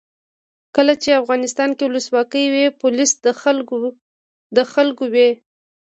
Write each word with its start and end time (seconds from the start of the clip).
کله 0.75 0.93
چې 1.03 1.19
افغانستان 1.21 1.69
کې 1.77 1.83
ولسواکي 1.87 2.45
وي 2.53 2.65
پولیس 2.81 3.11
د 4.55 4.65
خلکو 4.73 5.05
وي. 5.13 5.29